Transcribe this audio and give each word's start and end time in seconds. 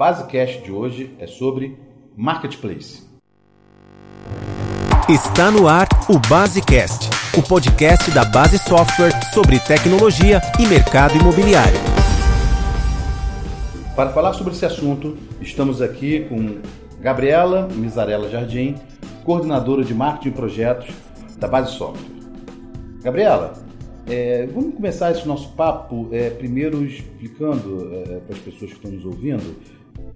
Basecast 0.00 0.62
de 0.62 0.72
hoje 0.72 1.14
é 1.18 1.26
sobre 1.26 1.76
Marketplace. 2.16 3.06
Está 5.10 5.50
no 5.50 5.68
ar 5.68 5.86
o 6.08 6.18
Basecast, 6.26 7.10
o 7.38 7.46
podcast 7.46 8.10
da 8.10 8.24
Base 8.24 8.56
Software 8.60 9.12
sobre 9.34 9.60
tecnologia 9.60 10.40
e 10.58 10.66
mercado 10.66 11.18
imobiliário. 11.18 11.78
Para 13.94 14.08
falar 14.08 14.32
sobre 14.32 14.54
esse 14.54 14.64
assunto, 14.64 15.18
estamos 15.38 15.82
aqui 15.82 16.24
com 16.30 16.62
Gabriela 16.98 17.68
Mizarella 17.70 18.30
Jardim, 18.30 18.76
coordenadora 19.22 19.84
de 19.84 19.92
marketing 19.92 20.28
e 20.30 20.32
projetos 20.32 20.94
da 21.36 21.46
Base 21.46 21.72
Software. 21.72 22.08
Gabriela, 23.02 23.52
é, 24.06 24.46
vamos 24.46 24.76
começar 24.76 25.10
esse 25.10 25.28
nosso 25.28 25.50
papo 25.50 26.08
é, 26.10 26.30
primeiro 26.30 26.86
explicando 26.86 27.92
é, 27.92 28.20
para 28.20 28.34
as 28.34 28.42
pessoas 28.42 28.70
que 28.70 28.78
estão 28.78 28.90
nos 28.92 29.04
ouvindo 29.04 29.56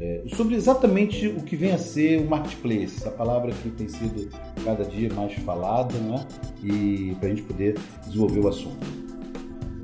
é, 0.00 0.24
sobre 0.34 0.54
exatamente 0.54 1.28
o 1.28 1.42
que 1.42 1.56
vem 1.56 1.72
a 1.72 1.78
ser 1.78 2.20
o 2.20 2.28
marketplace, 2.28 2.96
essa 2.98 3.10
palavra 3.10 3.52
que 3.52 3.70
tem 3.70 3.88
sido 3.88 4.28
cada 4.64 4.84
dia 4.84 5.12
mais 5.14 5.32
falada, 5.34 5.94
né? 5.98 6.26
E 6.62 7.16
para 7.20 7.28
a 7.28 7.30
gente 7.30 7.42
poder 7.42 7.78
desenvolver 8.04 8.40
o 8.40 8.48
assunto. 8.48 9.04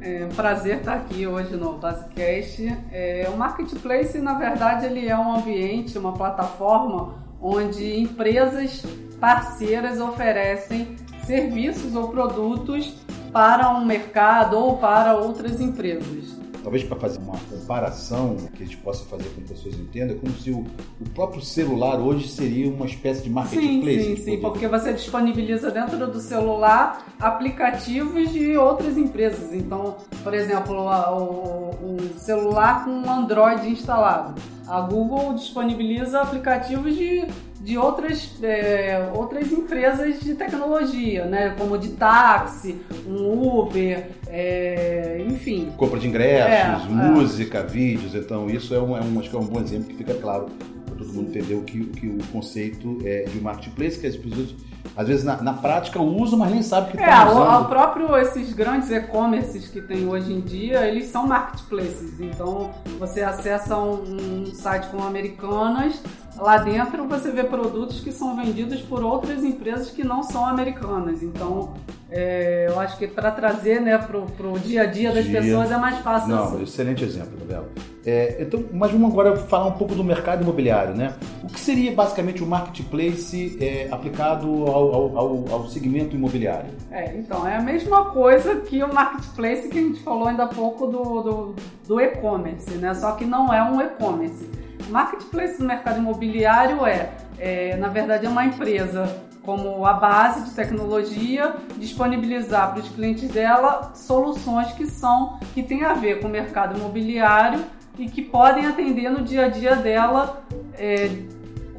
É 0.02 0.24
um 0.24 0.34
prazer 0.34 0.78
estar 0.78 0.94
aqui 0.94 1.26
hoje 1.26 1.54
no 1.56 1.74
Basecast. 1.74 2.66
É, 2.90 3.28
o 3.32 3.36
marketplace, 3.36 4.18
na 4.18 4.34
verdade, 4.34 4.86
ele 4.86 5.06
é 5.06 5.16
um 5.16 5.34
ambiente, 5.34 5.98
uma 5.98 6.14
plataforma 6.14 7.14
onde 7.40 8.00
empresas 8.00 8.82
parceiras 9.20 10.00
oferecem 10.00 10.96
serviços 11.24 11.94
ou 11.94 12.08
produtos 12.08 12.96
para 13.30 13.70
um 13.70 13.84
mercado 13.84 14.58
ou 14.58 14.78
para 14.78 15.14
outras 15.14 15.60
empresas. 15.60 16.38
Talvez 16.62 16.84
para 16.84 16.98
fazer 16.98 17.18
uma 17.20 17.36
comparação 17.70 18.36
que 18.52 18.64
a 18.64 18.66
gente 18.66 18.76
possa 18.78 19.04
fazer 19.04 19.28
com 19.28 19.42
que 19.42 19.52
as 19.52 19.60
pessoas 19.60 19.76
entendam, 19.76 20.16
é 20.16 20.18
como 20.18 20.32
se 20.32 20.50
o, 20.50 20.66
o 21.00 21.08
próprio 21.14 21.40
celular 21.40 22.00
hoje 22.00 22.26
seria 22.26 22.68
uma 22.68 22.84
espécie 22.84 23.22
de 23.22 23.30
marketplace. 23.30 24.02
Sim, 24.02 24.16
sim, 24.16 24.22
sim, 24.24 24.40
porque 24.40 24.66
você 24.66 24.92
disponibiliza 24.92 25.70
dentro 25.70 26.04
do 26.08 26.18
celular 26.18 27.06
aplicativos 27.20 28.32
de 28.32 28.56
outras 28.56 28.98
empresas. 28.98 29.54
Então, 29.54 29.98
por 30.24 30.34
exemplo, 30.34 30.74
o, 30.74 31.94
o 31.94 32.18
celular 32.18 32.84
com 32.84 33.08
Android 33.08 33.68
instalado. 33.68 34.34
A 34.66 34.80
Google 34.80 35.34
disponibiliza 35.34 36.22
aplicativos 36.22 36.96
de 36.96 37.24
de 37.60 37.76
outras, 37.76 38.42
é, 38.42 39.10
outras 39.14 39.52
empresas 39.52 40.20
de 40.20 40.34
tecnologia, 40.34 41.26
né? 41.26 41.54
Como 41.58 41.76
de 41.76 41.90
táxi, 41.90 42.80
um 43.06 43.58
Uber, 43.60 44.08
é, 44.28 45.22
enfim. 45.28 45.70
Compra 45.76 45.98
de 45.98 46.08
ingressos, 46.08 46.86
é, 46.86 46.88
música, 46.88 47.58
é. 47.58 47.66
vídeos. 47.66 48.14
Então, 48.14 48.48
isso 48.48 48.74
é 48.74 48.80
um, 48.80 48.96
é 48.96 49.00
um, 49.00 49.20
acho 49.20 49.28
que 49.28 49.36
é 49.36 49.38
um 49.38 49.46
bom 49.46 49.60
exemplo 49.60 49.88
que 49.88 49.94
fica 49.94 50.14
claro 50.14 50.46
para 50.86 50.94
todo 50.96 51.12
mundo 51.12 51.28
entender 51.28 51.54
o 51.54 51.62
que, 51.62 51.84
que 51.84 52.06
o 52.06 52.18
conceito 52.32 52.98
é 53.04 53.24
de 53.24 53.40
marketplace, 53.40 53.98
que 53.98 54.06
as 54.06 54.16
pessoas 54.16 54.54
às 54.96 55.08
vezes 55.08 55.24
na, 55.24 55.40
na 55.40 55.52
prática 55.54 56.00
usam, 56.00 56.38
mas 56.38 56.50
nem 56.50 56.62
sabem 56.62 56.90
que 56.90 56.96
está 56.96 57.22
é, 57.22 57.30
usando. 57.30 57.52
É, 57.52 57.58
o 57.58 57.64
próprio 57.66 58.16
esses 58.16 58.52
grandes 58.52 58.90
e-commerces 58.90 59.68
que 59.68 59.80
tem 59.80 60.08
hoje 60.08 60.32
em 60.32 60.40
dia, 60.40 60.86
eles 60.86 61.06
são 61.06 61.26
marketplaces. 61.26 62.20
Então, 62.20 62.70
você 62.98 63.22
acessa 63.22 63.76
um, 63.76 64.46
um 64.46 64.54
site 64.54 64.88
com 64.88 65.02
americanas, 65.02 66.02
lá 66.36 66.58
dentro 66.58 67.06
você 67.06 67.30
vê 67.30 67.44
produtos 67.44 68.00
que 68.00 68.12
são 68.12 68.36
vendidos 68.36 68.80
por 68.80 69.02
outras 69.02 69.44
empresas 69.44 69.90
que 69.90 70.04
não 70.04 70.22
são 70.22 70.46
americanas. 70.46 71.22
Então, 71.22 71.74
é, 72.10 72.66
eu 72.68 72.80
acho 72.80 72.98
que 72.98 73.06
para 73.06 73.30
trazer 73.30 73.80
né, 73.80 73.96
para 73.96 74.18
o 74.18 74.58
dia 74.58 74.82
a 74.82 74.86
dia 74.86 75.12
das 75.12 75.24
dia. 75.24 75.40
pessoas 75.40 75.70
é 75.70 75.76
mais 75.76 75.98
fácil. 75.98 76.28
Não, 76.28 76.44
assim. 76.44 76.62
excelente 76.62 77.04
exemplo, 77.04 77.38
Gabriela. 77.38 77.68
É, 78.04 78.42
então, 78.42 78.64
mas 78.72 78.90
vamos 78.90 79.12
agora 79.12 79.36
falar 79.36 79.66
um 79.66 79.72
pouco 79.72 79.94
do 79.94 80.02
mercado 80.02 80.42
imobiliário, 80.42 80.94
né? 80.94 81.14
O 81.44 81.46
que 81.46 81.60
seria 81.60 81.92
basicamente 81.92 82.42
o 82.42 82.46
marketplace 82.46 83.58
é, 83.60 83.88
aplicado 83.90 84.69
ao, 84.74 85.18
ao, 85.18 85.52
ao, 85.52 85.68
segmento 85.68 86.16
imobiliário? 86.16 86.70
É, 86.90 87.16
então, 87.16 87.46
é 87.46 87.56
a 87.56 87.60
mesma 87.60 88.06
coisa 88.06 88.56
que 88.56 88.82
o 88.82 88.92
marketplace 88.92 89.68
que 89.68 89.78
a 89.78 89.82
gente 89.82 90.00
falou 90.00 90.28
ainda 90.28 90.44
há 90.44 90.48
pouco 90.48 90.86
do, 90.86 91.22
do, 91.22 91.54
do 91.86 92.00
e-commerce, 92.00 92.70
né? 92.72 92.94
Só 92.94 93.12
que 93.12 93.24
não 93.24 93.52
é 93.52 93.62
um 93.62 93.80
e-commerce. 93.80 94.48
Marketplace 94.88 95.60
no 95.60 95.68
mercado 95.68 95.98
imobiliário 95.98 96.84
é, 96.84 97.10
é, 97.38 97.76
na 97.76 97.88
verdade, 97.88 98.26
é 98.26 98.28
uma 98.28 98.44
empresa 98.44 99.22
como 99.42 99.86
a 99.86 99.94
base 99.94 100.44
de 100.44 100.50
tecnologia 100.50 101.54
disponibilizar 101.76 102.72
para 102.72 102.80
os 102.80 102.88
clientes 102.90 103.28
dela 103.30 103.92
soluções 103.94 104.72
que 104.72 104.86
são 104.86 105.38
que 105.54 105.62
têm 105.62 105.84
a 105.84 105.94
ver 105.94 106.20
com 106.20 106.28
o 106.28 106.30
mercado 106.30 106.78
imobiliário 106.78 107.64
e 107.98 108.08
que 108.08 108.22
podem 108.22 108.66
atender 108.66 109.10
no 109.10 109.22
dia 109.22 109.46
a 109.46 109.48
dia 109.48 109.76
dela 109.76 110.42
é, 110.78 111.10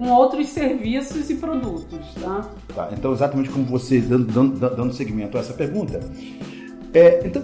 com 0.02 0.10
outros 0.10 0.50
serviços 0.50 1.30
e 1.30 1.36
produtos, 1.36 2.00
tá? 2.20 2.50
tá 2.74 2.90
então 2.92 3.14
exatamente 3.14 3.52
como 3.52 3.64
você 3.66 4.02
dando, 4.02 4.26
dando, 4.26 4.76
dando 4.76 4.94
segmento 4.96 5.38
a 5.38 5.42
essa 5.42 5.54
pergunta, 5.54 6.00
é, 6.92 7.22
então 7.24 7.44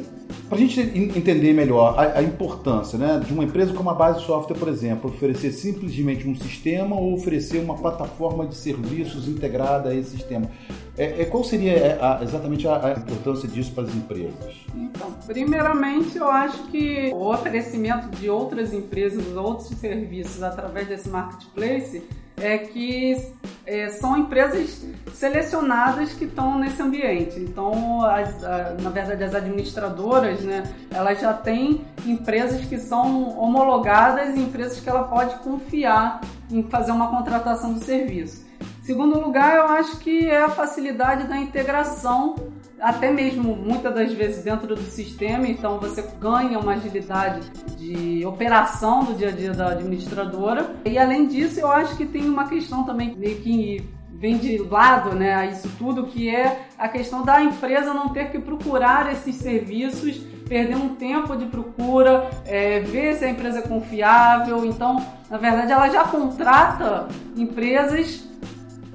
para 0.49 0.57
a 0.57 0.59
gente 0.59 0.79
entender 0.79 1.53
melhor 1.53 1.93
a, 1.99 2.17
a, 2.17 2.23
importância 2.23 2.97
né, 2.97 3.21
de 3.23 3.31
uma 3.31 3.43
empresa 3.43 3.73
como 3.73 3.91
a 3.91 3.93
Base 3.93 4.23
Software, 4.23 4.57
por 4.57 4.69
exemplo, 4.69 5.11
oferecer 5.11 5.51
simplesmente 5.51 6.27
um 6.27 6.35
sistema 6.35 6.95
ou 6.95 7.13
oferecer 7.13 7.59
uma 7.59 7.75
plataforma 7.75 8.47
de 8.47 8.55
serviços 8.55 9.27
integrada 9.27 9.89
a 9.89 9.95
esse 9.95 10.11
sistema, 10.11 10.49
é, 10.97 11.21
é 11.21 11.25
qual 11.25 11.43
seria 11.43 11.73
é, 11.73 11.99
a, 12.01 12.23
exatamente 12.23 12.67
a, 12.67 12.87
a, 12.87 12.91
importância 12.93 13.47
disso 13.47 13.71
para 13.73 13.83
as 13.83 13.93
empresas? 13.93 14.65
Então, 14.73 15.11
primeiramente, 15.27 16.17
eu 16.17 16.27
acho 16.27 16.63
que 16.71 17.11
o 17.13 17.31
oferecimento 17.31 18.09
de 18.17 18.31
outras 18.31 18.73
empresas, 18.73 19.35
outros 19.35 19.67
serviços 19.77 20.41
através 20.41 20.87
desse 20.87 21.07
marketplace 21.07 22.01
é 22.37 22.57
que 22.59 23.17
é, 23.65 23.89
são 23.89 24.17
empresas 24.17 24.85
selecionadas 25.13 26.13
que 26.13 26.25
estão 26.25 26.59
nesse 26.59 26.81
ambiente. 26.81 27.39
Então, 27.39 28.03
as, 28.05 28.43
a, 28.43 28.75
na 28.79 28.89
verdade, 28.91 29.23
as 29.23 29.33
administradoras, 29.33 30.41
né, 30.41 30.63
elas 30.91 31.19
já 31.19 31.33
têm 31.33 31.85
empresas 32.05 32.63
que 32.65 32.77
são 32.77 33.37
homologadas 33.37 34.35
e 34.35 34.39
empresas 34.39 34.79
que 34.79 34.87
ela 34.87 35.03
pode 35.03 35.35
confiar 35.39 36.21
em 36.51 36.63
fazer 36.63 36.91
uma 36.91 37.09
contratação 37.09 37.73
do 37.73 37.83
serviço. 37.83 38.45
Segundo 38.83 39.19
lugar, 39.19 39.55
eu 39.55 39.65
acho 39.65 39.97
que 39.97 40.29
é 40.29 40.43
a 40.43 40.49
facilidade 40.49 41.27
da 41.27 41.37
integração, 41.37 42.35
até 42.79 43.11
mesmo 43.11 43.55
muitas 43.55 43.93
das 43.93 44.13
vezes 44.13 44.43
dentro 44.43 44.67
do 44.67 44.81
sistema, 44.81 45.47
então 45.47 45.79
você 45.79 46.03
ganha 46.19 46.59
uma 46.59 46.73
agilidade 46.73 47.41
de 47.77 48.25
operação 48.25 49.03
do 49.03 49.13
dia 49.13 49.29
a 49.29 49.31
dia 49.31 49.53
da 49.53 49.69
administradora. 49.69 50.75
E 50.85 50.97
além 50.97 51.27
disso, 51.27 51.59
eu 51.59 51.71
acho 51.71 51.95
que 51.97 52.05
tem 52.05 52.29
uma 52.29 52.47
questão 52.47 52.83
também 52.83 53.15
meio 53.15 53.37
que 53.37 53.83
vem 54.09 54.37
de 54.37 54.57
lado 54.57 55.15
né, 55.15 55.49
isso 55.51 55.69
tudo, 55.77 56.07
que 56.07 56.27
é 56.27 56.65
a 56.77 56.87
questão 56.87 57.23
da 57.23 57.41
empresa 57.41 57.93
não 57.93 58.09
ter 58.09 58.31
que 58.31 58.39
procurar 58.39 59.11
esses 59.11 59.35
serviços, 59.35 60.17
perder 60.49 60.75
um 60.75 60.95
tempo 60.95 61.35
de 61.35 61.45
procura, 61.45 62.29
é, 62.45 62.79
ver 62.79 63.15
se 63.15 63.25
a 63.25 63.29
empresa 63.29 63.59
é 63.59 63.61
confiável. 63.61 64.65
Então, 64.65 65.05
na 65.29 65.37
verdade, 65.37 65.71
ela 65.71 65.89
já 65.89 66.03
contrata 66.03 67.07
empresas 67.35 68.26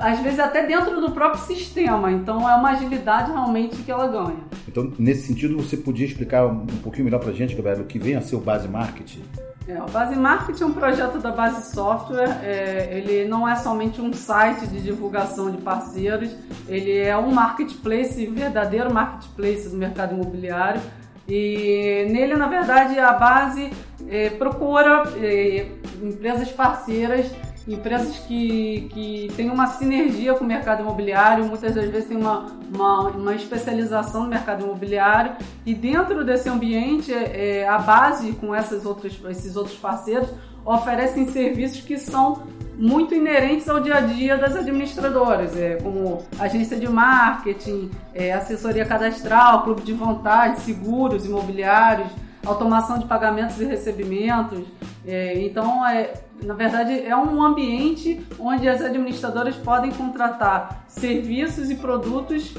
às 0.03 0.19
vezes 0.21 0.41
até 0.41 0.67
dentro 0.67 1.01
do 1.01 1.13
próprio 1.13 1.43
sistema. 1.45 2.11
Então 2.11 2.49
é 2.49 2.55
uma 2.55 2.71
agilidade 2.71 3.31
realmente 3.31 3.77
que 3.77 3.91
ela 3.91 4.09
ganha. 4.09 4.41
Então, 4.67 4.93
nesse 4.99 5.29
sentido, 5.29 5.57
você 5.57 5.77
podia 5.77 6.07
explicar 6.07 6.47
um 6.47 6.67
pouquinho 6.83 7.05
melhor 7.05 7.21
para 7.21 7.31
a 7.31 7.35
gente, 7.35 7.55
Gabriel, 7.55 7.81
o 7.81 7.85
que 7.85 7.99
vem 7.99 8.17
a 8.17 8.21
ser 8.21 8.37
o 8.37 8.41
Base 8.41 8.69
Marketing? 8.69 9.23
É, 9.69 9.81
o 9.81 9.87
Base 9.87 10.17
Marketing 10.17 10.63
é 10.65 10.67
um 10.67 10.73
projeto 10.73 11.19
da 11.19 11.31
Base 11.31 11.73
Software. 11.73 12.41
É, 12.43 12.89
ele 12.99 13.29
não 13.29 13.49
é 13.49 13.55
somente 13.55 14.01
um 14.01 14.13
site 14.13 14.67
de 14.67 14.81
divulgação 14.81 15.51
de 15.51 15.59
parceiros, 15.59 16.35
ele 16.69 16.99
é 16.99 17.17
um 17.17 17.33
marketplace, 17.33 18.27
verdadeiro 18.27 18.93
marketplace 18.93 19.69
do 19.69 19.77
mercado 19.77 20.15
imobiliário. 20.15 20.81
E 21.29 22.09
nele, 22.11 22.35
na 22.35 22.49
verdade, 22.49 22.99
a 22.99 23.13
base 23.13 23.71
é, 24.09 24.31
procura 24.31 25.05
é, 25.17 25.67
empresas 26.03 26.51
parceiras 26.51 27.31
empresas 27.67 28.19
que, 28.27 28.89
que 28.93 29.33
têm 29.37 29.51
uma 29.51 29.67
sinergia 29.67 30.35
com 30.35 30.45
o 30.45 30.47
mercado 30.47 30.83
imobiliário, 30.83 31.45
muitas 31.45 31.75
das 31.75 31.89
vezes 31.89 32.09
tem 32.09 32.17
uma, 32.17 32.47
uma, 32.75 33.09
uma 33.11 33.35
especialização 33.35 34.25
no 34.25 34.29
mercado 34.29 34.65
imobiliário 34.65 35.37
e 35.65 35.75
dentro 35.75 36.25
desse 36.25 36.49
ambiente 36.49 37.13
é, 37.13 37.67
a 37.69 37.79
base 37.79 38.33
com 38.33 38.55
essas 38.55 38.85
outras, 38.85 39.19
esses 39.31 39.57
outros 39.57 39.77
parceiros 39.77 40.29
oferecem 40.65 41.29
serviços 41.29 41.81
que 41.81 41.99
são 41.99 42.43
muito 42.77 43.15
inerentes 43.15 43.69
ao 43.69 43.81
dia 43.81 43.97
a 43.97 44.01
dia 44.01 44.37
das 44.37 44.57
administradoras, 44.57 45.57
é, 45.57 45.77
como 45.77 46.23
agência 46.39 46.77
de 46.77 46.89
marketing, 46.89 47.91
é, 48.15 48.33
assessoria 48.33 48.85
cadastral, 48.85 49.63
clube 49.63 49.83
de 49.83 49.93
vontade, 49.93 50.61
seguros 50.61 51.27
imobiliários, 51.27 52.09
automação 52.45 52.99
de 52.99 53.07
pagamentos 53.07 53.61
e 53.61 53.65
recebimentos. 53.65 54.65
É, 55.07 55.39
então, 55.41 55.87
é, 55.87 56.13
na 56.45 56.55
verdade, 56.55 57.01
é 57.01 57.17
um 57.17 57.43
ambiente 57.43 58.21
onde 58.39 58.69
as 58.69 58.81
administradoras 58.81 59.57
podem 59.57 59.91
contratar 59.93 60.85
serviços 60.89 61.71
e 61.71 61.75
produtos 61.75 62.55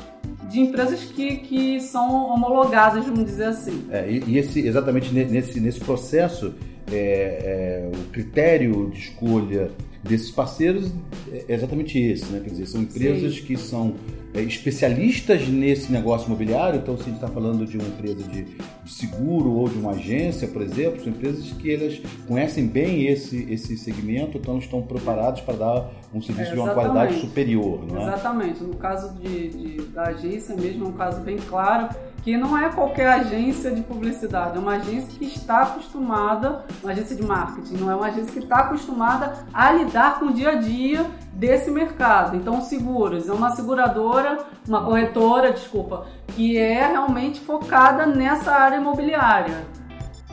de 0.50 0.59
empresas 0.59 1.03
que, 1.03 1.38
que 1.38 1.80
são 1.81 2.27
homologadas, 2.30 3.06
vamos 3.06 3.25
dizer 3.25 3.45
assim. 3.45 3.85
É, 3.89 4.09
e, 4.09 4.38
esse, 4.38 4.65
exatamente 4.65 5.13
nesse, 5.13 5.59
nesse 5.59 5.80
processo, 5.80 6.53
é, 6.91 7.89
é, 7.91 7.91
o 7.94 8.12
critério 8.12 8.89
de 8.89 9.00
escolha 9.00 9.71
desses 10.03 10.31
parceiros 10.31 10.91
é 11.31 11.53
exatamente 11.53 11.97
esse, 11.97 12.25
né? 12.25 12.41
Quer 12.44 12.51
dizer, 12.51 12.68
são 12.68 12.81
empresas 12.81 13.36
Sim. 13.36 13.44
que 13.44 13.57
são 13.57 13.95
é, 14.33 14.41
especialistas 14.41 15.47
nesse 15.47 15.91
negócio 15.91 16.27
imobiliário. 16.27 16.79
Então, 16.79 16.97
se 16.97 17.03
a 17.03 17.06
gente 17.06 17.15
está 17.15 17.27
falando 17.27 17.65
de 17.65 17.77
uma 17.77 17.88
empresa 17.88 18.24
de, 18.24 18.45
de, 18.83 18.91
seguro 18.91 19.51
ou 19.51 19.69
de 19.69 19.77
uma 19.77 19.91
agência, 19.91 20.47
por 20.47 20.62
exemplo, 20.62 21.01
são 21.01 21.12
empresas 21.12 21.51
que 21.51 21.74
elas 21.74 22.01
conhecem 22.27 22.68
bem 22.68 23.07
esse, 23.07 23.51
esse 23.51 23.77
segmento, 23.77 24.38
então 24.38 24.57
estão 24.57 24.81
preparados 24.81 25.41
para 25.41 25.56
dar 25.56 25.91
um 26.13 26.21
serviço 26.21 26.51
é, 26.51 26.53
de 26.53 26.59
uma 26.59 26.74
qualidade 26.74 27.19
superior, 27.19 27.85
não 27.85 28.00
é? 28.00 28.03
Exatamente. 28.03 28.63
No 28.63 28.75
caso 28.75 29.13
de, 29.15 29.50
de, 29.50 29.81
da 29.88 30.03
agência 30.03 30.56
mesmo, 30.56 30.85
é 30.85 30.88
um 30.89 30.94
caso 30.94 31.21
bem 31.21 31.38
claro 31.38 31.89
que 32.24 32.38
não 32.38 32.57
é 32.57 32.69
qualquer 32.69 33.07
agência 33.07 33.71
de 33.71 33.81
publicidade, 33.81 34.56
é 34.56 34.59
uma 34.59 34.75
agência 34.75 35.09
que 35.19 35.25
está 35.25 35.63
acostumada, 35.63 36.63
uma 36.81 36.94
agência 36.94 37.15
de 37.15 37.21
marketing, 37.21 37.75
não 37.75 37.91
é 37.91 37.95
uma 37.95 38.07
agência 38.07 38.31
que 38.31 38.39
está 38.39 38.59
acostumada 38.59 39.45
a 39.53 39.71
lidar 39.74 40.19
com 40.19 40.27
o 40.27 40.33
dia 40.33 40.51
a 40.51 40.56
dia 40.56 41.06
desse 41.33 41.69
mercado. 41.69 42.38
Então, 42.38 42.62
seguros 42.62 43.27
é 43.27 43.33
uma 43.33 43.50
seguradora, 43.50 44.45
uma 44.65 44.86
corretora, 44.86 45.51
desculpa, 45.51 46.06
que 46.35 46.57
é 46.57 46.88
realmente 46.88 47.39
focada 47.39 48.06
nessa 48.06 48.51
área 48.51 48.77
imobiliária. 48.77 49.65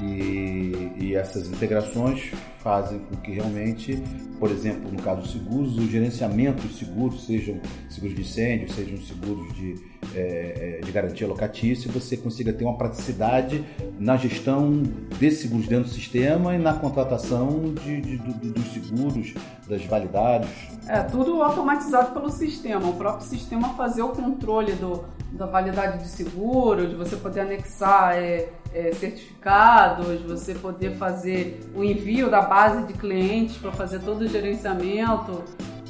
E, 0.01 0.93
e 0.99 1.15
essas 1.15 1.49
integrações 1.49 2.33
fazem 2.63 3.01
com 3.01 3.17
que 3.17 3.33
realmente, 3.33 4.03
por 4.39 4.51
exemplo, 4.51 4.91
no 4.91 5.01
caso 5.03 5.23
dos 5.23 5.33
seguros, 5.33 5.77
o 5.77 5.87
gerenciamento 5.87 6.67
dos 6.67 6.79
seguros, 6.79 7.27
sejam 7.27 7.61
seguros 7.89 8.15
de 8.15 8.23
incêndio, 8.23 8.73
sejam 8.73 8.97
seguros 8.99 9.53
de, 9.55 9.75
é, 10.15 10.81
de 10.83 10.91
garantia 10.91 11.27
locatícia, 11.27 11.91
você 11.91 12.17
consiga 12.17 12.53
ter 12.53 12.65
uma 12.65 12.77
praticidade 12.77 13.63
na 13.99 14.17
gestão 14.17 14.83
desses 15.19 15.41
seguros 15.41 15.69
dentro 15.69 15.91
do 15.91 15.95
sistema 15.95 16.55
e 16.55 16.59
na 16.59 16.75
contratação 16.75 17.75
de, 17.85 18.01
de, 18.01 18.19
de, 18.19 18.51
dos 18.51 18.73
seguros, 18.73 19.35
das 19.69 19.85
validades. 19.85 20.51
É, 20.87 21.03
tudo 21.03 21.43
automatizado 21.43 22.13
pelo 22.13 22.31
sistema. 22.31 22.89
O 22.89 22.95
próprio 22.95 23.27
sistema 23.27 23.71
fazer 23.75 24.03
o 24.03 24.09
controle 24.09 24.73
do, 24.73 25.05
da 25.33 25.47
validade 25.47 25.99
de 25.99 26.09
seguro, 26.09 26.89
de 26.89 26.95
você 26.95 27.17
poder 27.17 27.41
anexar 27.41 28.17
é, 28.17 28.49
é, 28.73 28.93
certificados, 28.93 30.21
você 30.23 30.55
poder 30.55 30.97
fazer 30.97 31.61
o 31.75 31.85
envio 31.85 32.31
da 32.31 32.43
base 32.43 32.85
de 32.87 32.93
clientes 32.95 33.57
para 33.57 33.73
fazer 33.73 34.01
todo 34.01 34.23
o 34.23 34.29
gerenciamento. 34.29 35.43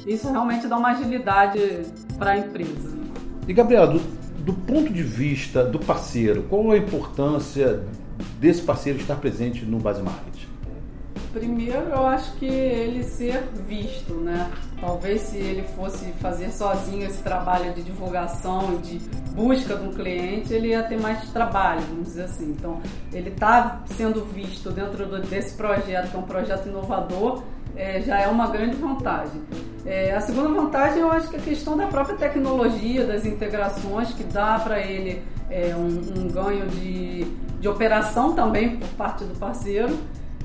Isso 0.05 0.29
realmente 0.31 0.67
dá 0.67 0.77
uma 0.77 0.89
agilidade 0.91 1.59
para 2.17 2.31
a 2.31 2.37
empresa. 2.37 2.97
E 3.47 3.53
Gabriela, 3.53 3.87
do, 3.87 3.99
do 4.43 4.53
ponto 4.53 4.91
de 4.91 5.03
vista 5.03 5.63
do 5.63 5.79
parceiro, 5.79 6.43
qual 6.43 6.71
a 6.71 6.77
importância 6.77 7.83
desse 8.39 8.61
parceiro 8.61 8.99
estar 8.99 9.15
presente 9.15 9.65
no 9.65 9.79
Base 9.79 10.01
Marketing? 10.01 10.47
Primeiro, 11.33 11.87
eu 11.89 12.05
acho 12.05 12.33
que 12.33 12.45
ele 12.45 13.03
ser 13.03 13.41
visto, 13.65 14.13
né? 14.15 14.51
Talvez 14.81 15.21
se 15.21 15.37
ele 15.37 15.63
fosse 15.75 16.11
fazer 16.19 16.51
sozinho 16.51 17.05
esse 17.05 17.23
trabalho 17.23 17.73
de 17.73 17.83
divulgação 17.83 18.75
e 18.75 18.77
de 18.79 18.99
busca 19.33 19.75
um 19.75 19.93
cliente, 19.93 20.53
ele 20.53 20.69
ia 20.69 20.83
ter 20.83 20.99
mais 20.99 21.29
trabalho, 21.31 21.81
vamos 21.87 22.07
dizer 22.07 22.23
assim. 22.23 22.51
Então, 22.51 22.81
ele 23.13 23.29
está 23.29 23.81
sendo 23.95 24.25
visto 24.25 24.71
dentro 24.71 25.05
desse 25.21 25.55
projeto, 25.55 26.11
que 26.11 26.17
é 26.17 26.19
um 26.19 26.23
projeto 26.23 26.67
inovador, 26.67 27.43
é, 27.77 28.01
já 28.01 28.19
é 28.19 28.27
uma 28.27 28.47
grande 28.47 28.75
vantagem. 28.75 29.41
É, 29.85 30.13
a 30.13 30.19
segunda 30.19 30.49
vantagem, 30.49 30.99
eu 30.99 31.11
acho 31.11 31.29
que 31.29 31.37
é 31.37 31.39
a 31.39 31.43
questão 31.43 31.77
da 31.77 31.87
própria 31.87 32.17
tecnologia, 32.17 33.05
das 33.05 33.25
integrações, 33.25 34.13
que 34.13 34.23
dá 34.23 34.59
para 34.59 34.81
ele 34.81 35.23
é, 35.49 35.73
um, 35.75 36.23
um 36.23 36.27
ganho 36.27 36.67
de, 36.67 37.23
de 37.59 37.67
operação 37.69 38.33
também 38.33 38.75
por 38.75 38.89
parte 38.89 39.23
do 39.23 39.33
parceiro. 39.39 39.97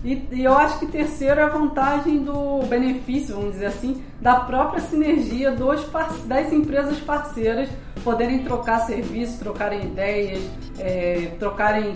E, 0.07 0.29
e, 0.31 0.45
eu 0.45 0.57
acho 0.57 0.79
que 0.79 0.87
terceiro 0.87 1.41
é 1.41 1.43
a 1.43 1.49
vantagem 1.49 2.23
do 2.23 2.61
benefício, 2.69 3.35
vamos 3.35 3.55
dizer 3.55 3.67
assim, 3.67 4.05
da 4.21 4.37
própria 4.37 4.81
sinergia 4.81 5.51
dos, 5.51 5.85
das 6.27 6.53
empresas 6.53 7.01
parceiras 7.01 7.69
poderem 8.05 8.45
trocar 8.45 8.79
serviços, 8.87 9.37
trocarem 9.37 9.83
ideias, 9.83 10.41
é, 10.79 11.33
trocarem 11.41 11.95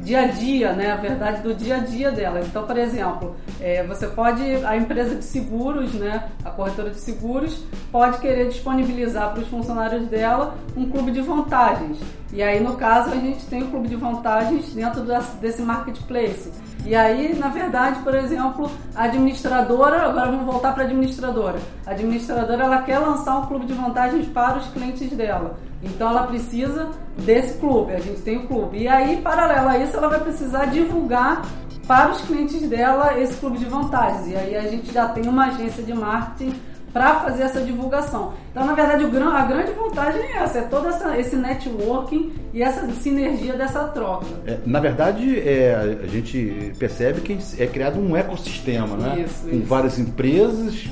dia 0.00 0.20
a 0.20 0.26
dia, 0.26 0.74
né? 0.74 0.92
A 0.92 0.96
verdade 0.96 1.40
do 1.40 1.54
dia 1.54 1.76
a 1.76 1.78
dia 1.78 2.10
delas. 2.10 2.46
Então, 2.46 2.66
por 2.66 2.76
exemplo, 2.76 3.36
é, 3.58 3.82
você 3.84 4.06
pode, 4.06 4.42
a 4.66 4.76
empresa 4.76 5.14
de 5.14 5.24
seguros, 5.24 5.94
né? 5.94 6.28
A 6.44 6.50
corretora 6.50 6.90
de 6.90 7.00
seguros 7.00 7.64
pode 7.90 8.18
querer 8.18 8.48
disponibilizar 8.48 9.32
para 9.32 9.40
os 9.40 9.48
funcionários 9.48 10.06
dela 10.08 10.56
um 10.76 10.90
clube 10.90 11.10
de 11.10 11.22
vantagens. 11.22 11.98
E 12.32 12.42
aí, 12.42 12.60
no 12.60 12.74
caso, 12.74 13.10
a 13.10 13.16
gente 13.16 13.44
tem 13.46 13.62
o 13.62 13.70
clube 13.70 13.88
de 13.88 13.96
vantagens 13.96 14.72
dentro 14.72 15.02
desse 15.40 15.62
marketplace. 15.62 16.52
E 16.84 16.94
aí, 16.94 17.34
na 17.38 17.48
verdade, 17.48 18.00
por 18.00 18.14
exemplo, 18.14 18.70
a 18.94 19.04
administradora, 19.04 20.02
agora 20.02 20.30
vamos 20.30 20.46
voltar 20.46 20.72
para 20.72 20.84
a 20.84 20.86
administradora. 20.86 21.58
A 21.86 21.90
administradora 21.90 22.64
ela 22.64 22.82
quer 22.82 22.98
lançar 22.98 23.38
um 23.38 23.46
clube 23.46 23.66
de 23.66 23.72
vantagens 23.72 24.26
para 24.28 24.58
os 24.58 24.66
clientes 24.68 25.10
dela. 25.10 25.58
Então 25.82 26.10
ela 26.10 26.26
precisa 26.26 26.90
desse 27.16 27.58
clube, 27.58 27.92
a 27.92 28.00
gente 28.00 28.20
tem 28.22 28.38
o 28.38 28.46
clube. 28.46 28.78
E 28.78 28.88
aí, 28.88 29.20
paralelo 29.20 29.68
a 29.68 29.78
isso, 29.78 29.96
ela 29.96 30.08
vai 30.08 30.20
precisar 30.20 30.66
divulgar 30.66 31.42
para 31.86 32.10
os 32.10 32.20
clientes 32.22 32.68
dela 32.68 33.18
esse 33.18 33.34
clube 33.38 33.58
de 33.58 33.64
vantagens. 33.64 34.26
E 34.28 34.36
aí 34.36 34.56
a 34.56 34.62
gente 34.62 34.92
já 34.92 35.08
tem 35.08 35.26
uma 35.26 35.46
agência 35.46 35.82
de 35.82 35.94
marketing 35.94 36.54
para 36.98 37.20
fazer 37.20 37.44
essa 37.44 37.60
divulgação. 37.60 38.34
Então, 38.50 38.66
na 38.66 38.74
verdade, 38.74 39.04
a 39.04 39.44
grande 39.44 39.70
vantagem 39.70 40.20
é 40.20 40.38
essa, 40.38 40.58
é 40.58 40.62
todo 40.62 40.88
essa, 40.88 41.16
esse 41.16 41.36
networking 41.36 42.32
e 42.52 42.60
essa 42.60 42.84
sinergia 42.90 43.52
dessa 43.52 43.84
troca. 43.84 44.26
É, 44.44 44.58
na 44.66 44.80
verdade, 44.80 45.38
é, 45.38 46.00
a 46.02 46.06
gente 46.08 46.72
percebe 46.76 47.20
que 47.20 47.38
é 47.56 47.68
criado 47.68 48.00
um 48.00 48.16
ecossistema, 48.16 48.96
né? 48.96 49.20
Isso, 49.24 49.48
Com 49.48 49.56
isso. 49.58 49.66
várias 49.66 49.98
empresas, 50.00 50.88